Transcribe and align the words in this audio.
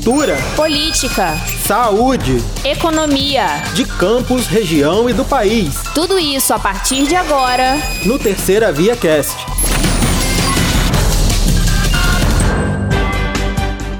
cultura, 0.00 0.38
política, 0.56 1.36
saúde, 1.66 2.42
economia, 2.64 3.44
de 3.74 3.84
campos, 3.84 4.46
região 4.46 5.10
e 5.10 5.12
do 5.12 5.26
país. 5.26 5.74
Tudo 5.94 6.18
isso 6.18 6.54
a 6.54 6.58
partir 6.58 7.06
de 7.06 7.14
agora 7.14 7.76
no 8.06 8.18
Terceira 8.18 8.72
Via 8.72 8.96
Cast. 8.96 9.36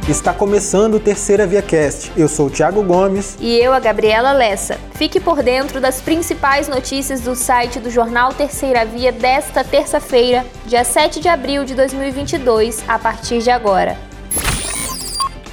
Está 0.09 0.33
começando 0.33 0.95
o 0.95 1.01
Terceira 1.01 1.47
Via 1.47 1.61
Cast. 1.61 2.11
Eu 2.17 2.29
sou 2.29 2.47
o 2.47 2.51
Thiago 2.51 2.83
Gomes. 2.83 3.37
E 3.39 3.59
eu, 3.59 3.75
a 3.75 3.79
Gabriela 3.79 4.33
Lessa. 4.33 4.79
Fique 4.95 5.21
por 5.21 5.43
dentro 5.43 5.83
das 5.83 6.01
principais 6.01 6.67
notícias 6.67 7.21
do 7.21 7.37
site 7.37 7.79
do 7.79 7.91
jornal 7.91 8.33
Terceira 8.33 8.87
Via 8.87 9.13
desta 9.13 9.63
terça-feira, 9.63 10.47
dia 10.65 10.83
7 10.83 11.21
de 11.21 11.29
abril 11.29 11.63
de 11.67 11.75
2022, 11.75 12.83
a 12.89 12.99
partir 12.99 13.43
de 13.43 13.51
agora. 13.51 14.10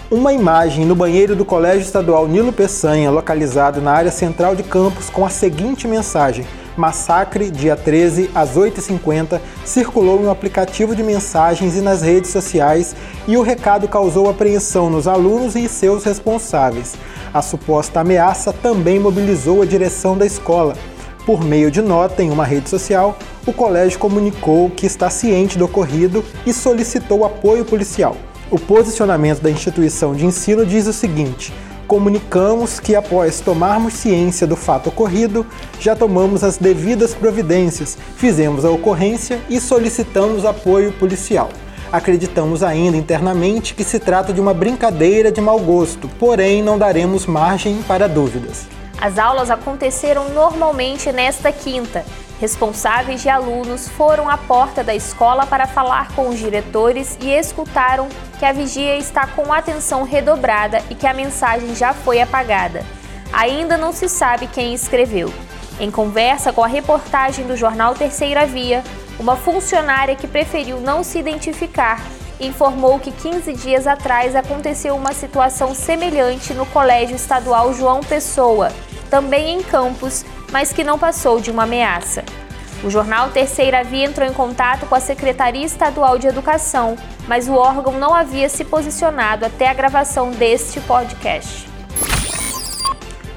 Uma 0.09 0.31
imagem 0.31 0.85
no 0.85 0.95
banheiro 0.95 1.35
do 1.35 1.43
Colégio 1.43 1.81
Estadual 1.81 2.29
Nilo 2.29 2.53
Peçanha, 2.53 3.11
localizado 3.11 3.81
na 3.81 3.91
área 3.91 4.09
central 4.09 4.55
de 4.55 4.63
campus, 4.63 5.09
com 5.09 5.25
a 5.25 5.29
seguinte 5.29 5.85
mensagem: 5.85 6.45
Massacre, 6.77 7.51
dia 7.51 7.75
13, 7.75 8.31
às 8.33 8.55
8h50, 8.55 9.41
circulou 9.65 10.17
no 10.21 10.31
aplicativo 10.31 10.95
de 10.95 11.03
mensagens 11.03 11.75
e 11.75 11.81
nas 11.81 12.03
redes 12.03 12.31
sociais 12.31 12.95
e 13.27 13.35
o 13.35 13.41
recado 13.41 13.85
causou 13.89 14.29
apreensão 14.29 14.89
nos 14.89 15.09
alunos 15.09 15.57
e 15.57 15.67
seus 15.67 16.05
responsáveis. 16.05 16.95
A 17.33 17.41
suposta 17.41 17.99
ameaça 17.99 18.53
também 18.53 19.01
mobilizou 19.01 19.61
a 19.61 19.65
direção 19.65 20.17
da 20.17 20.25
escola. 20.25 20.77
Por 21.25 21.43
meio 21.43 21.69
de 21.69 21.81
nota 21.81 22.23
em 22.23 22.31
uma 22.31 22.45
rede 22.45 22.69
social, 22.69 23.17
o 23.45 23.51
colégio 23.51 23.99
comunicou 23.99 24.69
que 24.69 24.85
está 24.85 25.09
ciente 25.09 25.57
do 25.57 25.65
ocorrido 25.65 26.23
e 26.45 26.53
solicitou 26.53 27.25
apoio 27.25 27.65
policial. 27.65 28.15
O 28.49 28.57
posicionamento 28.57 29.41
da 29.41 29.51
instituição 29.51 30.15
de 30.15 30.25
ensino 30.25 30.65
diz 30.65 30.87
o 30.87 30.93
seguinte: 30.93 31.53
comunicamos 31.85 32.79
que, 32.79 32.95
após 32.95 33.41
tomarmos 33.41 33.93
ciência 33.93 34.47
do 34.47 34.55
fato 34.55 34.87
ocorrido, 34.87 35.45
já 35.81 35.97
tomamos 35.97 36.45
as 36.45 36.57
devidas 36.57 37.13
providências, 37.13 37.97
fizemos 38.15 38.63
a 38.63 38.71
ocorrência 38.71 39.41
e 39.49 39.59
solicitamos 39.59 40.45
apoio 40.45 40.93
policial. 40.93 41.49
Acreditamos 41.91 42.63
ainda 42.63 42.95
internamente 42.95 43.73
que 43.73 43.83
se 43.83 43.99
trata 43.99 44.31
de 44.31 44.39
uma 44.39 44.53
brincadeira 44.53 45.29
de 45.29 45.41
mau 45.41 45.59
gosto, 45.59 46.07
porém 46.19 46.63
não 46.63 46.77
daremos 46.77 47.25
margem 47.25 47.81
para 47.83 48.07
dúvidas. 48.07 48.65
As 48.99 49.17
aulas 49.17 49.51
aconteceram 49.51 50.29
normalmente 50.29 51.11
nesta 51.11 51.51
quinta. 51.51 52.03
Responsáveis 52.39 53.25
e 53.25 53.29
alunos 53.29 53.87
foram 53.87 54.29
à 54.29 54.37
porta 54.37 54.83
da 54.83 54.93
escola 54.93 55.45
para 55.45 55.65
falar 55.65 56.11
com 56.13 56.29
os 56.29 56.37
diretores 56.37 57.17
e 57.19 57.31
escutaram 57.31 58.07
que 58.37 58.45
a 58.45 58.53
vigia 58.53 58.95
está 58.97 59.25
com 59.25 59.51
atenção 59.51 60.03
redobrada 60.03 60.83
e 60.89 60.95
que 60.95 61.07
a 61.07 61.13
mensagem 61.13 61.75
já 61.75 61.93
foi 61.93 62.21
apagada. 62.21 62.85
Ainda 63.33 63.77
não 63.77 63.91
se 63.91 64.07
sabe 64.07 64.47
quem 64.47 64.73
escreveu. 64.73 65.33
Em 65.79 65.89
conversa 65.89 66.53
com 66.53 66.63
a 66.63 66.67
reportagem 66.67 67.45
do 67.47 67.57
jornal 67.57 67.95
Terceira 67.95 68.45
Via, 68.45 68.83
uma 69.19 69.35
funcionária 69.35 70.15
que 70.15 70.27
preferiu 70.27 70.79
não 70.79 71.03
se 71.03 71.17
identificar 71.17 71.99
informou 72.39 72.99
que 72.99 73.11
15 73.11 73.53
dias 73.53 73.87
atrás 73.87 74.35
aconteceu 74.35 74.95
uma 74.95 75.13
situação 75.13 75.73
semelhante 75.73 76.53
no 76.53 76.65
Colégio 76.67 77.15
Estadual 77.15 77.73
João 77.73 78.01
Pessoa, 78.01 78.71
também 79.09 79.55
em 79.55 79.63
Campos, 79.63 80.23
mas 80.57 80.73
que 80.73 80.83
não 80.83 80.97
passou 80.97 81.39
de 81.39 81.51
uma 81.51 81.65
ameaça. 81.65 82.23
O 82.83 82.89
jornal 82.89 83.29
Terceira 83.29 83.83
Via 83.83 84.05
entrou 84.05 84.27
em 84.27 84.33
contato 84.33 84.87
com 84.87 84.95
a 84.95 84.99
Secretaria 84.99 85.63
Estadual 85.63 86.17
de 86.17 86.25
Educação, 86.25 86.95
mas 87.27 87.47
o 87.47 87.53
órgão 87.53 87.99
não 87.99 88.11
havia 88.11 88.49
se 88.49 88.65
posicionado 88.65 89.45
até 89.45 89.69
a 89.69 89.73
gravação 89.75 90.31
deste 90.31 90.79
podcast. 90.79 91.69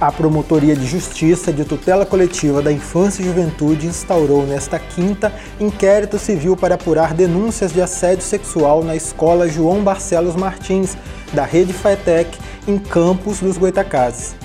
A 0.01 0.11
Promotoria 0.11 0.75
de 0.75 0.87
Justiça 0.87 1.53
de 1.53 1.63
Tutela 1.63 2.07
Coletiva 2.07 2.63
da 2.63 2.73
Infância 2.73 3.21
e 3.21 3.27
Juventude 3.27 3.87
instaurou 3.87 4.47
nesta 4.47 4.79
quinta 4.79 5.31
inquérito 5.61 6.19
civil 6.19 6.57
para 6.57 6.77
apurar 6.77 7.13
denúncias 7.13 7.71
de 7.71 7.83
assédio 7.83 8.25
sexual 8.25 8.83
na 8.83 8.97
escola 8.97 9.47
João 9.47 9.83
Barcelos 9.83 10.37
Martins, 10.37 10.97
da 11.35 11.45
Rede 11.45 11.75
FATEC, 11.75 12.39
em 12.67 12.79
Campos 12.79 13.41
dos 13.41 13.59
Goitacazes 13.59 14.40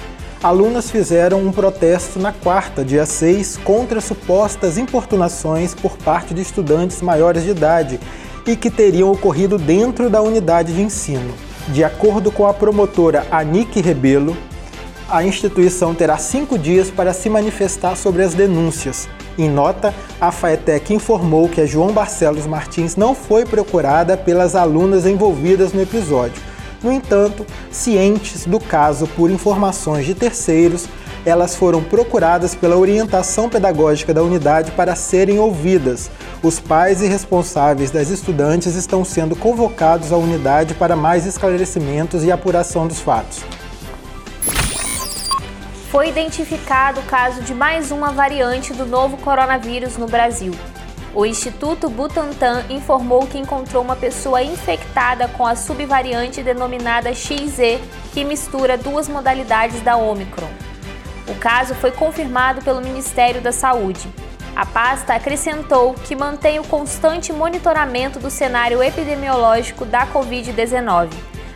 alunas 0.45 0.91
fizeram 0.91 1.39
um 1.39 1.51
protesto 1.51 2.19
na 2.19 2.31
quarta, 2.31 2.85
dia 2.85 3.03
6, 3.03 3.57
contra 3.63 3.99
supostas 3.99 4.77
importunações 4.77 5.73
por 5.73 5.97
parte 5.97 6.35
de 6.35 6.41
estudantes 6.43 7.01
maiores 7.01 7.43
de 7.43 7.49
idade 7.49 7.99
e 8.45 8.55
que 8.55 8.69
teriam 8.69 9.11
ocorrido 9.11 9.57
dentro 9.57 10.07
da 10.07 10.21
unidade 10.21 10.71
de 10.71 10.83
ensino. 10.83 11.33
De 11.69 11.83
acordo 11.83 12.31
com 12.31 12.45
a 12.45 12.53
promotora 12.53 13.25
Anique 13.31 13.81
Rebelo, 13.81 14.37
a 15.09 15.23
instituição 15.23 15.95
terá 15.95 16.15
cinco 16.19 16.59
dias 16.59 16.91
para 16.91 17.11
se 17.11 17.27
manifestar 17.27 17.95
sobre 17.97 18.21
as 18.21 18.35
denúncias. 18.35 19.09
Em 19.39 19.49
nota, 19.49 19.95
a 20.21 20.31
FAETEC 20.31 20.93
informou 20.93 21.49
que 21.49 21.59
a 21.59 21.65
João 21.65 21.91
Barcelos 21.91 22.45
Martins 22.45 22.95
não 22.95 23.15
foi 23.15 23.45
procurada 23.45 24.15
pelas 24.15 24.55
alunas 24.55 25.07
envolvidas 25.07 25.73
no 25.73 25.81
episódio 25.81 26.54
no 26.85 26.91
entanto, 26.91 27.45
cientes 27.71 28.45
do 28.45 28.59
caso 28.59 29.07
por 29.07 29.31
informações 29.31 30.05
de 30.05 30.13
terceiros, 30.13 30.87
elas 31.25 31.55
foram 31.55 31.83
procuradas 31.83 32.53
pela 32.53 32.77
orientação 32.77 33.49
pedagógica 33.49 34.13
da 34.13 34.21
unidade 34.21 34.71
para 34.71 34.95
serem 34.95 35.39
ouvidas. 35.39 36.11
Os 36.43 36.59
pais 36.59 37.01
e 37.01 37.07
responsáveis 37.07 37.89
das 37.89 38.09
estudantes 38.09 38.75
estão 38.75 39.03
sendo 39.03 39.35
convocados 39.35 40.11
à 40.11 40.17
unidade 40.17 40.75
para 40.75 40.95
mais 40.95 41.25
esclarecimentos 41.25 42.23
e 42.23 42.31
apuração 42.31 42.87
dos 42.87 42.99
fatos. 42.99 43.43
Foi 45.89 46.09
identificado 46.09 46.99
o 46.99 47.03
caso 47.03 47.41
de 47.41 47.55
mais 47.55 47.89
uma 47.89 48.11
variante 48.11 48.73
do 48.73 48.85
novo 48.85 49.17
coronavírus 49.17 49.97
no 49.97 50.05
Brasil. 50.05 50.53
O 51.15 51.25
Instituto 51.25 51.89
Butantan 51.89 52.65
informou 52.69 53.25
que 53.25 53.37
encontrou 53.37 53.81
uma 53.81 53.95
pessoa 53.95 54.43
infectada 54.43 55.29
com 55.29 55.47
a 55.47 55.55
subvariante 55.55 56.43
denominada 56.43 57.13
XZ, 57.15 57.79
que 58.13 58.25
mistura 58.25 58.77
duas 58.77 59.07
modalidades 59.07 59.79
da 59.79 59.95
Omicron. 59.95 60.49
O 61.29 61.35
caso 61.35 61.73
foi 61.73 61.91
confirmado 61.91 62.61
pelo 62.63 62.81
Ministério 62.81 63.39
da 63.39 63.53
Saúde. 63.53 64.09
A 64.57 64.65
pasta 64.65 65.13
acrescentou 65.13 65.93
que 65.93 66.17
mantém 66.17 66.59
o 66.59 66.65
constante 66.65 67.31
monitoramento 67.31 68.19
do 68.19 68.29
cenário 68.29 68.83
epidemiológico 68.83 69.85
da 69.85 70.05
Covid-19. 70.07 71.11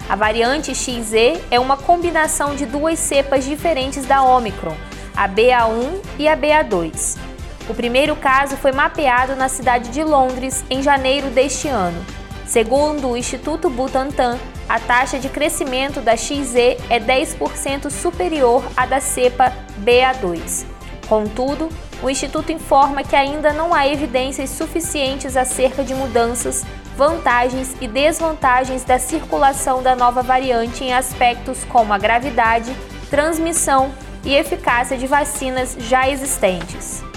A 0.08 0.16
variante 0.16 0.74
XZ 0.74 1.42
é 1.52 1.60
uma 1.60 1.76
combinação 1.76 2.56
de 2.56 2.66
duas 2.66 2.98
cepas 2.98 3.44
diferentes 3.44 4.06
da 4.06 4.24
Omicron, 4.24 4.76
a 5.14 5.28
BA1 5.28 6.02
e 6.18 6.30
a 6.30 6.38
BA2. 6.38 7.29
O 7.70 7.74
primeiro 7.76 8.16
caso 8.16 8.58
foi 8.58 8.72
mapeado 8.72 9.36
na 9.36 9.48
cidade 9.48 9.92
de 9.92 10.04
Londres 10.04 10.66
em 10.72 10.82
janeiro 10.82 11.30
deste 11.30 11.68
ano. 11.68 12.04
Segundo 12.48 13.10
o 13.10 13.16
Instituto 13.16 13.70
Butantan, 13.70 14.40
a 14.68 14.80
taxa 14.80 15.20
de 15.20 15.30
crescimento 15.30 16.02
da 16.02 16.18
XZ 16.18 16.56
é 16.90 17.00
10% 17.00 17.92
superior 17.92 18.64
à 18.76 18.88
da 18.88 19.00
cepa 19.00 19.54
BA2. 19.86 20.66
Contudo, 21.08 21.70
o 22.02 22.10
Instituto 22.10 22.52
informa 22.52 23.04
que 23.04 23.16
ainda 23.16 23.54
não 23.54 23.72
há 23.72 23.88
evidências 23.88 24.50
suficientes 24.50 25.38
acerca 25.38 25.84
de 25.84 25.94
mudanças, 25.94 26.66
vantagens 26.98 27.76
e 27.80 27.88
desvantagens 27.88 28.84
da 28.84 28.98
circulação 28.98 29.84
da 29.84 29.96
nova 29.96 30.24
variante 30.24 30.84
em 30.84 30.92
aspectos 30.92 31.64
como 31.66 31.94
a 31.94 32.00
gravidade, 32.00 32.76
transmissão 33.12 33.92
e 34.26 34.34
eficácia 34.34 34.98
de 34.98 35.06
vacinas 35.06 35.78
já 35.80 36.10
existentes. 36.10 37.08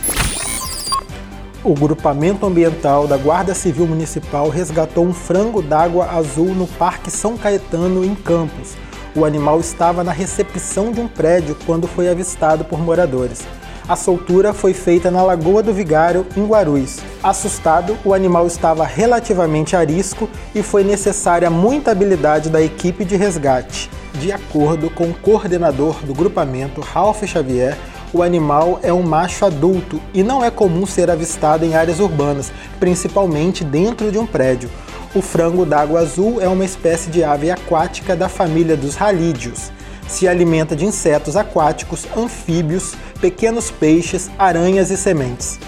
O 1.64 1.74
grupamento 1.74 2.44
ambiental 2.44 3.06
da 3.06 3.16
Guarda 3.16 3.54
Civil 3.54 3.86
Municipal 3.86 4.48
resgatou 4.48 5.06
um 5.06 5.12
frango 5.12 5.62
d'água 5.62 6.10
azul 6.10 6.48
no 6.48 6.66
Parque 6.66 7.08
São 7.08 7.38
Caetano, 7.38 8.04
em 8.04 8.16
Campos. 8.16 8.74
O 9.14 9.24
animal 9.24 9.60
estava 9.60 10.02
na 10.02 10.10
recepção 10.10 10.90
de 10.90 11.00
um 11.00 11.06
prédio 11.06 11.56
quando 11.64 11.86
foi 11.86 12.08
avistado 12.08 12.64
por 12.64 12.80
moradores. 12.80 13.42
A 13.88 13.94
soltura 13.94 14.52
foi 14.52 14.74
feita 14.74 15.08
na 15.08 15.22
Lagoa 15.22 15.62
do 15.62 15.72
Vigário, 15.72 16.26
em 16.36 16.44
Guarulhos. 16.44 16.98
Assustado, 17.22 17.96
o 18.04 18.12
animal 18.12 18.48
estava 18.48 18.84
relativamente 18.84 19.76
a 19.76 19.84
risco 19.84 20.28
e 20.52 20.64
foi 20.64 20.82
necessária 20.82 21.48
muita 21.48 21.92
habilidade 21.92 22.50
da 22.50 22.60
equipe 22.60 23.04
de 23.04 23.14
resgate. 23.14 23.88
De 24.14 24.32
acordo 24.32 24.90
com 24.90 25.04
o 25.04 25.14
coordenador 25.14 26.04
do 26.04 26.12
grupamento, 26.12 26.80
Ralph 26.80 27.22
Xavier, 27.24 27.78
o 28.12 28.22
animal 28.22 28.78
é 28.82 28.92
um 28.92 29.02
macho 29.02 29.46
adulto 29.46 30.00
e 30.12 30.22
não 30.22 30.44
é 30.44 30.50
comum 30.50 30.84
ser 30.84 31.10
avistado 31.10 31.64
em 31.64 31.74
áreas 31.74 31.98
urbanas, 31.98 32.52
principalmente 32.78 33.64
dentro 33.64 34.12
de 34.12 34.18
um 34.18 34.26
prédio. 34.26 34.70
O 35.14 35.22
frango 35.22 35.64
d'água 35.64 36.00
azul 36.00 36.40
é 36.40 36.48
uma 36.48 36.64
espécie 36.64 37.10
de 37.10 37.24
ave 37.24 37.50
aquática 37.50 38.14
da 38.14 38.28
família 38.28 38.76
dos 38.76 38.96
ralídeos. 38.96 39.70
Se 40.06 40.28
alimenta 40.28 40.76
de 40.76 40.84
insetos 40.84 41.36
aquáticos, 41.36 42.06
anfíbios, 42.16 42.94
pequenos 43.20 43.70
peixes, 43.70 44.30
aranhas 44.38 44.90
e 44.90 44.96
sementes. 44.96 45.58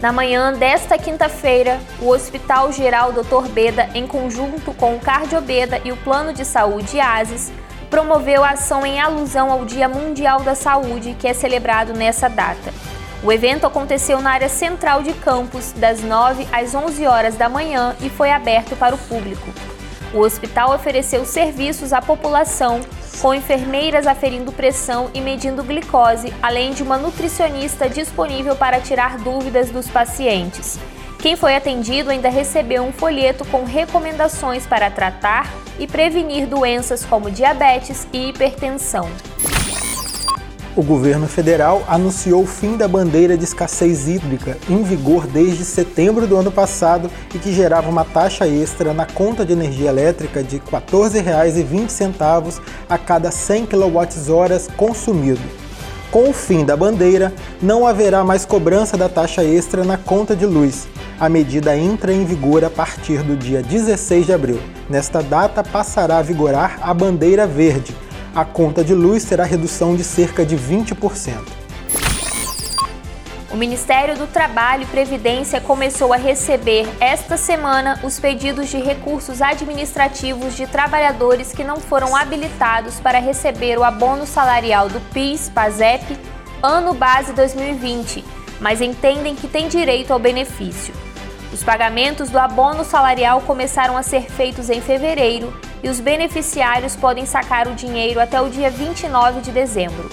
Na 0.00 0.12
manhã 0.12 0.52
desta 0.52 0.96
quinta-feira, 0.96 1.80
o 2.00 2.08
Hospital 2.08 2.72
Geral 2.72 3.12
Dr. 3.12 3.48
Beda, 3.52 3.88
em 3.94 4.06
conjunto 4.06 4.72
com 4.72 4.94
o 4.94 5.00
Cardiobeda 5.00 5.80
e 5.84 5.90
o 5.90 5.96
Plano 5.96 6.32
de 6.32 6.44
Saúde 6.44 7.00
ASIS, 7.00 7.50
promoveu 7.90 8.44
a 8.44 8.50
ação 8.50 8.84
em 8.84 9.00
alusão 9.00 9.50
ao 9.50 9.64
Dia 9.64 9.88
Mundial 9.88 10.40
da 10.40 10.54
Saúde, 10.54 11.16
que 11.18 11.26
é 11.26 11.34
celebrado 11.34 11.92
nessa 11.92 12.28
data. 12.28 12.72
O 13.22 13.32
evento 13.32 13.66
aconteceu 13.66 14.20
na 14.20 14.30
área 14.30 14.48
central 14.48 15.02
de 15.02 15.12
campus, 15.12 15.72
das 15.72 16.02
9 16.02 16.46
às 16.52 16.74
11 16.74 17.06
horas 17.06 17.34
da 17.34 17.48
manhã 17.48 17.96
e 18.00 18.08
foi 18.08 18.30
aberto 18.30 18.76
para 18.76 18.94
o 18.94 18.98
público. 18.98 19.48
O 20.14 20.20
hospital 20.20 20.74
ofereceu 20.74 21.24
serviços 21.24 21.92
à 21.92 22.00
população, 22.00 22.80
com 23.20 23.34
enfermeiras 23.34 24.06
aferindo 24.06 24.52
pressão 24.52 25.10
e 25.12 25.20
medindo 25.20 25.64
glicose, 25.64 26.32
além 26.40 26.72
de 26.72 26.82
uma 26.82 26.96
nutricionista 26.96 27.88
disponível 27.88 28.54
para 28.54 28.80
tirar 28.80 29.18
dúvidas 29.18 29.70
dos 29.70 29.88
pacientes. 29.88 30.78
Quem 31.18 31.36
foi 31.36 31.56
atendido 31.56 32.10
ainda 32.10 32.28
recebeu 32.28 32.84
um 32.84 32.92
folheto 32.92 33.44
com 33.46 33.64
recomendações 33.64 34.64
para 34.64 34.88
tratar 34.88 35.52
e 35.78 35.86
prevenir 35.86 36.46
doenças 36.46 37.04
como 37.04 37.30
diabetes 37.30 38.06
e 38.12 38.28
hipertensão 38.28 39.08
o 40.78 40.82
governo 40.82 41.26
federal 41.26 41.82
anunciou 41.88 42.44
o 42.44 42.46
fim 42.46 42.76
da 42.76 42.86
bandeira 42.86 43.36
de 43.36 43.42
escassez 43.42 44.06
hídrica, 44.06 44.56
em 44.70 44.80
vigor 44.84 45.26
desde 45.26 45.64
setembro 45.64 46.24
do 46.24 46.36
ano 46.36 46.52
passado 46.52 47.10
e 47.34 47.38
que 47.38 47.52
gerava 47.52 47.90
uma 47.90 48.04
taxa 48.04 48.46
extra 48.46 48.94
na 48.94 49.04
conta 49.04 49.44
de 49.44 49.52
energia 49.52 49.88
elétrica 49.88 50.40
de 50.40 50.58
R$ 50.58 50.62
14,20 50.70 52.60
a 52.88 52.96
cada 52.96 53.32
100 53.32 53.66
kWh 53.66 54.72
consumido. 54.76 55.42
Com 56.12 56.30
o 56.30 56.32
fim 56.32 56.64
da 56.64 56.76
bandeira, 56.76 57.34
não 57.60 57.84
haverá 57.84 58.22
mais 58.22 58.46
cobrança 58.46 58.96
da 58.96 59.08
taxa 59.08 59.42
extra 59.42 59.82
na 59.82 59.98
conta 59.98 60.36
de 60.36 60.46
luz. 60.46 60.86
A 61.18 61.28
medida 61.28 61.76
entra 61.76 62.12
em 62.12 62.24
vigor 62.24 62.64
a 62.64 62.70
partir 62.70 63.24
do 63.24 63.36
dia 63.36 63.64
16 63.64 64.26
de 64.26 64.32
abril. 64.32 64.60
Nesta 64.88 65.22
data 65.22 65.62
passará 65.62 66.18
a 66.18 66.22
vigorar 66.22 66.78
a 66.80 66.94
bandeira 66.94 67.46
verde 67.46 67.94
a 68.34 68.44
conta 68.44 68.84
de 68.84 68.94
luz 68.94 69.24
terá 69.24 69.44
redução 69.44 69.96
de 69.96 70.04
cerca 70.04 70.46
de 70.46 70.56
20%. 70.56 71.44
O 73.50 73.56
Ministério 73.56 74.16
do 74.16 74.26
Trabalho 74.26 74.82
e 74.82 74.86
Previdência 74.86 75.60
começou 75.60 76.12
a 76.12 76.16
receber 76.16 76.86
esta 77.00 77.36
semana 77.36 77.98
os 78.04 78.20
pedidos 78.20 78.68
de 78.68 78.76
recursos 78.76 79.42
administrativos 79.42 80.54
de 80.54 80.66
trabalhadores 80.66 81.52
que 81.52 81.64
não 81.64 81.78
foram 81.78 82.14
habilitados 82.14 83.00
para 83.00 83.18
receber 83.18 83.78
o 83.78 83.84
abono 83.84 84.26
salarial 84.26 84.88
do 84.88 85.00
PIS/PASEP 85.12 86.16
ano 86.62 86.94
base 86.94 87.32
2020, 87.32 88.24
mas 88.60 88.80
entendem 88.80 89.34
que 89.34 89.48
têm 89.48 89.66
direito 89.66 90.12
ao 90.12 90.18
benefício. 90.18 90.94
Os 91.52 91.64
pagamentos 91.64 92.28
do 92.28 92.38
abono 92.38 92.84
salarial 92.84 93.40
começaram 93.40 93.96
a 93.96 94.02
ser 94.02 94.30
feitos 94.30 94.68
em 94.68 94.82
fevereiro 94.82 95.52
e 95.82 95.88
os 95.88 95.98
beneficiários 95.98 96.94
podem 96.94 97.24
sacar 97.24 97.66
o 97.66 97.74
dinheiro 97.74 98.20
até 98.20 98.40
o 98.40 98.50
dia 98.50 98.70
29 98.70 99.40
de 99.40 99.50
dezembro. 99.50 100.10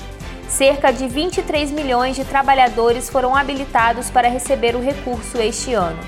Cerca 0.47 0.93
de 0.93 1.07
23 1.07 1.71
milhões 1.71 2.15
de 2.15 2.23
trabalhadores 2.23 3.09
foram 3.09 3.35
habilitados 3.35 4.09
para 4.09 4.29
receber 4.29 4.75
o 4.75 4.81
recurso 4.81 5.37
este 5.37 5.73
ano. 5.73 5.99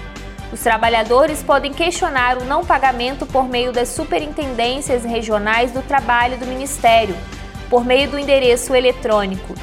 Os 0.54 0.62
trabalhadores 0.62 1.44
podem 1.44 1.74
questionar 1.74 2.38
o 2.38 2.46
não 2.46 2.64
pagamento 2.64 3.26
por 3.26 3.50
meio 3.50 3.74
das 3.74 3.90
superintendências 3.90 5.04
regionais 5.04 5.72
do 5.72 5.82
trabalho 5.82 6.38
do 6.38 6.48
Ministério, 6.48 7.18
por 7.70 7.84
meio 7.84 8.10
do 8.10 8.18
endereço 8.18 8.74
eletrônico 8.74 9.54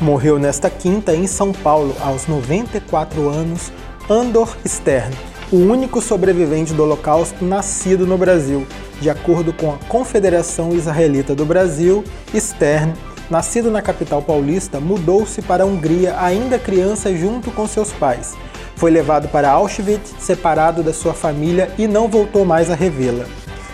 Morreu 0.00 0.36
nesta 0.38 0.68
quinta 0.68 1.14
em 1.14 1.28
São 1.28 1.52
Paulo, 1.52 1.94
aos 2.00 2.26
94 2.26 3.28
anos, 3.28 3.70
Andor 4.10 4.56
Stern, 4.66 5.14
o 5.54 5.70
único 5.70 6.00
sobrevivente 6.00 6.74
do 6.74 6.82
Holocausto 6.82 7.44
nascido 7.44 8.04
no 8.04 8.18
Brasil 8.18 8.66
de 9.00 9.08
acordo 9.08 9.52
com 9.52 9.70
a 9.70 9.78
Confederação 9.88 10.74
Israelita 10.74 11.32
do 11.32 11.46
Brasil, 11.46 12.02
Stern, 12.34 12.92
nascido 13.30 13.70
na 13.70 13.80
capital 13.80 14.20
paulista, 14.20 14.80
mudou-se 14.80 15.40
para 15.42 15.62
a 15.62 15.66
Hungria 15.66 16.16
ainda 16.18 16.58
criança 16.58 17.14
junto 17.14 17.52
com 17.52 17.68
seus 17.68 17.92
pais. 17.92 18.34
Foi 18.74 18.90
levado 18.90 19.28
para 19.28 19.50
Auschwitz, 19.50 20.14
separado 20.18 20.82
da 20.82 20.92
sua 20.92 21.14
família 21.14 21.70
e 21.78 21.86
não 21.86 22.08
voltou 22.08 22.44
mais 22.44 22.68
a 22.68 22.74
revê-la. 22.74 23.24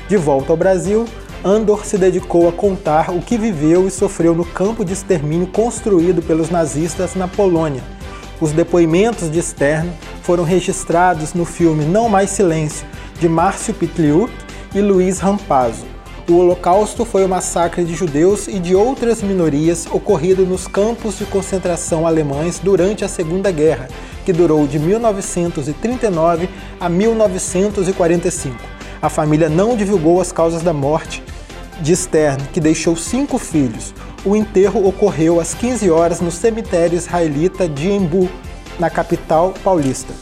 De 0.06 0.18
volta 0.18 0.52
ao 0.52 0.58
Brasil, 0.58 1.06
Andor 1.42 1.86
se 1.86 1.96
dedicou 1.96 2.46
a 2.46 2.52
contar 2.52 3.10
o 3.10 3.22
que 3.22 3.38
viveu 3.38 3.86
e 3.86 3.90
sofreu 3.90 4.34
no 4.34 4.44
campo 4.44 4.84
de 4.84 4.92
extermínio 4.92 5.46
construído 5.46 6.20
pelos 6.20 6.50
nazistas 6.50 7.14
na 7.14 7.26
Polônia. 7.26 7.82
Os 8.38 8.52
depoimentos 8.52 9.30
de 9.30 9.40
Stern 9.40 9.90
foram 10.22 10.44
registrados 10.44 11.34
no 11.34 11.44
filme 11.44 11.84
Não 11.84 12.08
Mais 12.08 12.31
Silêncio, 12.31 12.87
de 13.19 13.28
Márcio 13.28 13.75
Pitliuk 13.75 14.32
e 14.75 14.81
Luiz 14.81 15.19
Rampazzo. 15.19 15.84
O 16.28 16.37
Holocausto 16.37 17.05
foi 17.05 17.25
o 17.25 17.28
massacre 17.28 17.84
de 17.84 17.94
judeus 17.94 18.46
e 18.46 18.61
de 18.61 18.75
outras 18.75 19.20
minorias 19.20 19.87
ocorrido 19.90 20.46
nos 20.46 20.69
campos 20.69 21.19
de 21.19 21.25
concentração 21.25 22.06
alemães 22.06 22.61
durante 22.62 23.05
a 23.05 23.08
Segunda 23.08 23.50
Guerra, 23.50 23.88
que 24.25 24.32
durou 24.32 24.64
de 24.67 24.78
1939 24.78 26.49
a 26.78 26.88
1945. 26.88 28.56
A 29.02 29.08
família 29.08 29.49
não 29.49 29.76
divulgou 29.76 30.20
as 30.20 30.31
causas 30.31 30.62
da 30.62 30.73
morte 30.73 31.20
de 31.81 31.96
Stern, 31.96 32.40
que 32.52 32.61
deixou 32.61 32.94
cinco 32.94 33.38
filhos. 33.38 33.93
O 34.25 34.37
enterro 34.37 34.87
ocorreu 34.87 35.40
às 35.40 35.55
15 35.55 35.90
horas 35.90 36.20
no 36.20 36.31
cemitério 36.31 36.96
israelita 36.96 37.69
de 37.69 37.90
Embu, 37.90 38.28
na 38.80 38.88
capital 38.88 39.52
paulista. 39.62 40.12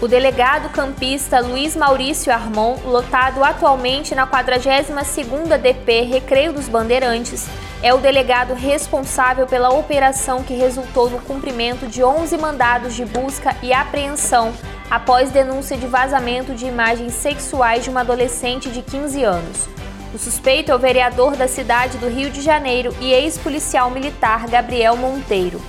O 0.00 0.08
delegado 0.08 0.68
campista 0.70 1.38
Luiz 1.38 1.76
Maurício 1.76 2.32
Armon, 2.32 2.76
lotado 2.84 3.44
atualmente 3.44 4.16
na 4.16 4.26
42ª 4.26 5.56
DP 5.56 6.00
Recreio 6.02 6.52
dos 6.52 6.68
Bandeirantes, 6.68 7.46
é 7.80 7.94
o 7.94 7.98
delegado 7.98 8.52
responsável 8.52 9.46
pela 9.46 9.70
operação 9.70 10.42
que 10.42 10.54
resultou 10.54 11.08
no 11.08 11.20
cumprimento 11.20 11.86
de 11.86 12.02
11 12.02 12.36
mandados 12.36 12.94
de 12.94 13.04
busca 13.04 13.56
e 13.62 13.72
apreensão 13.72 14.52
após 14.90 15.30
denúncia 15.30 15.76
de 15.76 15.86
vazamento 15.86 16.52
de 16.52 16.66
imagens 16.66 17.14
sexuais 17.14 17.84
de 17.84 17.90
uma 17.90 18.00
adolescente 18.00 18.70
de 18.70 18.82
15 18.82 19.22
anos. 19.22 19.68
O 20.12 20.18
suspeito 20.18 20.72
é 20.72 20.74
o 20.74 20.80
vereador 20.80 21.36
da 21.36 21.46
cidade 21.46 21.96
do 21.98 22.08
Rio 22.08 22.28
de 22.28 22.42
Janeiro 22.42 22.94
e 23.00 23.12
ex-policial 23.12 23.88
militar 23.88 24.48
Gabriel 24.48 24.96
Monteiro. 24.96 25.62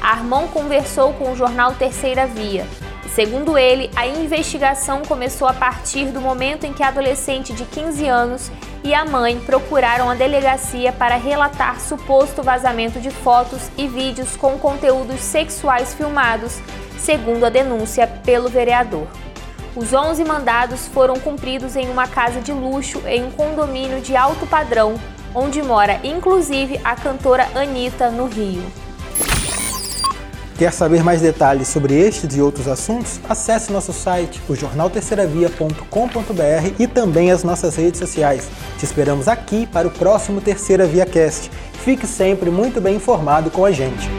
Armon 0.00 0.48
conversou 0.48 1.12
com 1.14 1.32
o 1.32 1.36
jornal 1.36 1.74
Terceira 1.74 2.26
Via. 2.26 2.66
Segundo 3.14 3.58
ele, 3.58 3.90
a 3.96 4.06
investigação 4.06 5.02
começou 5.02 5.48
a 5.48 5.52
partir 5.52 6.06
do 6.06 6.20
momento 6.20 6.64
em 6.64 6.72
que 6.72 6.82
a 6.82 6.88
adolescente 6.88 7.52
de 7.52 7.64
15 7.64 8.06
anos 8.06 8.50
e 8.84 8.94
a 8.94 9.04
mãe 9.04 9.40
procuraram 9.40 10.08
a 10.08 10.14
delegacia 10.14 10.92
para 10.92 11.16
relatar 11.16 11.80
suposto 11.80 12.42
vazamento 12.42 13.00
de 13.00 13.10
fotos 13.10 13.70
e 13.76 13.88
vídeos 13.88 14.36
com 14.36 14.58
conteúdos 14.58 15.20
sexuais 15.20 15.94
filmados, 15.94 16.60
segundo 16.98 17.44
a 17.44 17.50
denúncia 17.50 18.06
pelo 18.06 18.48
vereador. 18.48 19.08
Os 19.74 19.92
11 19.92 20.24
mandados 20.24 20.86
foram 20.88 21.18
cumpridos 21.18 21.76
em 21.76 21.88
uma 21.88 22.06
casa 22.06 22.40
de 22.40 22.52
luxo 22.52 23.02
em 23.06 23.24
um 23.24 23.30
condomínio 23.30 24.00
de 24.00 24.16
alto 24.16 24.46
padrão, 24.46 24.94
onde 25.34 25.62
mora 25.62 26.00
inclusive 26.04 26.80
a 26.84 26.94
cantora 26.94 27.48
Anitta, 27.54 28.10
no 28.10 28.26
Rio. 28.26 28.87
Quer 30.58 30.72
saber 30.72 31.04
mais 31.04 31.20
detalhes 31.20 31.68
sobre 31.68 31.94
estes 31.94 32.36
e 32.36 32.42
outros 32.42 32.66
assuntos? 32.66 33.20
Acesse 33.28 33.72
nosso 33.72 33.92
site, 33.92 34.42
o 34.48 34.56
jornalterceiravia.com.br 34.56 36.74
e 36.80 36.86
também 36.88 37.30
as 37.30 37.44
nossas 37.44 37.76
redes 37.76 38.00
sociais. 38.00 38.48
Te 38.76 38.84
esperamos 38.84 39.28
aqui 39.28 39.68
para 39.68 39.86
o 39.86 39.90
próximo 39.92 40.40
Terceira 40.40 40.84
Via 40.84 41.06
Cast. 41.06 41.48
Fique 41.84 42.08
sempre 42.08 42.50
muito 42.50 42.80
bem 42.80 42.96
informado 42.96 43.52
com 43.52 43.64
a 43.64 43.70
gente. 43.70 44.10